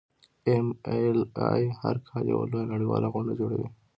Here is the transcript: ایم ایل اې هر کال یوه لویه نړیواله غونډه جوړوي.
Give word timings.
ایم 0.47 0.67
ایل 0.91 1.19
اې 1.47 1.63
هر 1.81 1.95
کال 2.07 2.25
یوه 2.33 2.45
لویه 2.51 2.69
نړیواله 2.73 3.07
غونډه 3.13 3.33
جوړوي. 3.39 3.67